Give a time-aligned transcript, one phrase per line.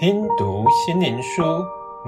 [0.00, 1.42] 听读心灵书，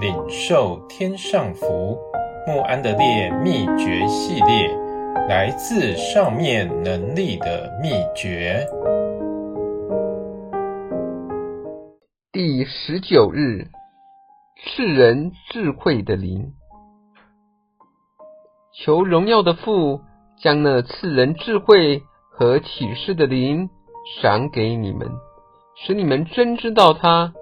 [0.00, 1.98] 领受天上福。
[2.46, 4.68] 穆安德烈秘诀系列，
[5.28, 8.64] 来自上面能力的秘诀。
[12.30, 13.66] 第十九日，
[14.62, 16.52] 赐人智慧的灵。
[18.72, 20.00] 求荣耀的父
[20.40, 23.68] 将那赐人智慧和启示的灵
[24.22, 25.08] 赏给你们，
[25.74, 27.34] 使你们真知道他，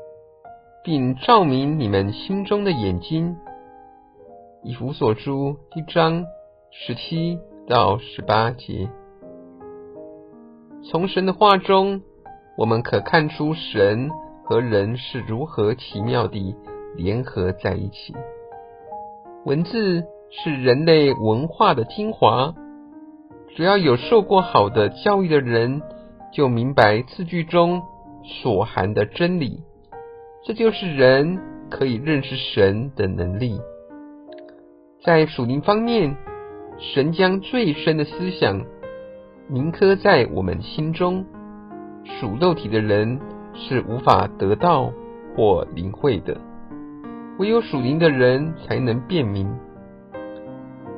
[0.89, 3.37] 并照明你们心中的眼睛。
[4.63, 6.25] 以弗所书一章
[6.71, 7.39] 十七
[7.69, 8.89] 到十八节。
[10.83, 12.01] 从神的话中，
[12.57, 14.09] 我们可看出神
[14.43, 16.57] 和人是如何奇妙地
[16.97, 18.15] 联合在一起。
[19.45, 22.55] 文字是人类文化的精华，
[23.55, 25.83] 只要有受过好的教育的人，
[26.33, 27.83] 就明白字句中
[28.25, 29.65] 所含的真理。
[30.49, 33.61] 这就是人可以认识神的能力。
[35.05, 36.17] 在属灵方面，
[36.79, 38.65] 神将最深的思想
[39.47, 41.27] 铭刻在我们心中，
[42.03, 43.21] 属肉体的人
[43.53, 44.91] 是无法得到
[45.37, 46.41] 或领会的，
[47.39, 49.55] 唯有属灵的人才能辨明。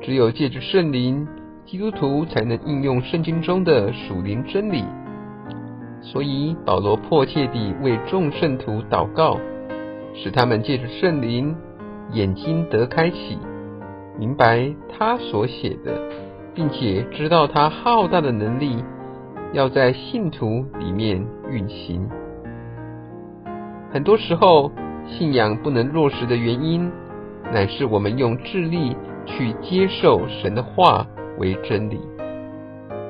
[0.00, 1.26] 只有借着圣灵，
[1.66, 4.84] 基督徒才能应用圣经中的属灵真理。
[6.12, 9.38] 所以保罗迫切地为众圣徒祷告，
[10.12, 11.54] 使他们借着圣灵，
[12.12, 13.38] 眼睛得开启。
[14.18, 16.02] 明白他所写的，
[16.52, 18.84] 并且知道他浩大的能力
[19.52, 22.08] 要在信徒里面运行。
[23.92, 24.72] 很多时候，
[25.06, 26.90] 信仰不能落实的原因，
[27.52, 31.06] 乃是我们用智力去接受神的话
[31.38, 32.00] 为真理，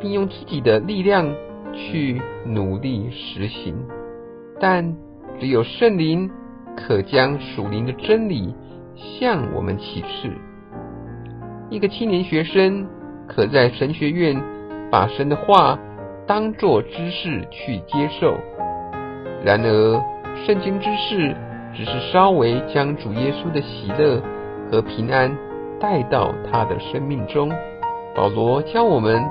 [0.02, 1.34] 并用自己的力量
[1.72, 3.74] 去努力实行。
[4.58, 4.94] 但
[5.38, 6.30] 只有圣灵
[6.76, 8.54] 可将属灵的真理
[8.94, 10.30] 向我们启示。
[11.70, 12.86] 一个青年学生
[13.26, 14.40] 可在神学院
[14.90, 15.78] 把神的话
[16.26, 18.36] 当作知识去接受，
[19.44, 20.02] 然而
[20.44, 21.34] 圣经知识
[21.74, 24.20] 只是稍微将主耶稣的喜乐
[24.70, 25.34] 和平安
[25.80, 27.50] 带到他的生命中。
[28.14, 29.24] 保罗教我们，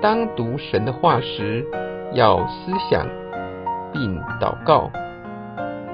[0.00, 1.66] 当读神的话时，
[2.14, 3.06] 要思想
[3.92, 4.90] 并祷告。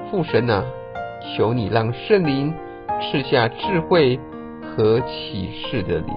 [0.09, 0.63] 父神啊，
[1.35, 2.53] 求你让圣灵
[2.99, 4.19] 赐下智慧。
[4.75, 6.13] 和启示的灵，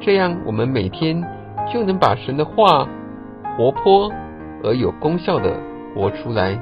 [0.00, 1.22] 这样我们每天
[1.70, 2.88] 就能把神的话
[3.54, 4.10] 活泼
[4.62, 5.54] 而有功效地
[5.94, 6.58] 活出来，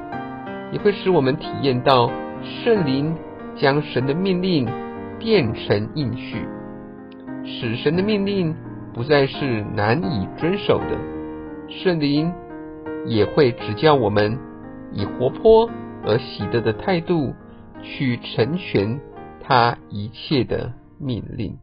[0.73, 2.11] 也会使我们体验到
[2.43, 3.15] 圣灵
[3.55, 4.67] 将神的命令
[5.19, 6.45] 变成应许，
[7.45, 8.53] 使神的命令
[8.93, 10.97] 不再是难以遵守的。
[11.69, 12.31] 圣灵
[13.05, 14.37] 也会指教我们
[14.91, 15.69] 以活泼
[16.05, 17.33] 而喜乐的态度
[17.81, 18.99] 去成全
[19.41, 21.57] 他一切的命令。